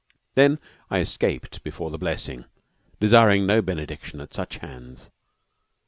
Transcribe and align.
Then 0.33 0.57
I 0.89 0.97
escaped 0.97 1.63
before 1.63 1.91
the 1.91 1.99
blessing, 1.99 2.45
desiring 2.99 3.45
no 3.45 3.61
benediction 3.61 4.19
at 4.19 4.33
such 4.33 4.57
hands. 4.57 5.11